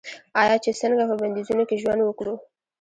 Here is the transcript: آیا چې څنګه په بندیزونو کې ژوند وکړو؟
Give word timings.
آیا 0.41 0.55
چې 0.63 0.71
څنګه 0.81 1.03
په 1.09 1.15
بندیزونو 1.21 1.63
کې 1.69 1.81
ژوند 1.81 2.01
وکړو؟ 2.03 2.33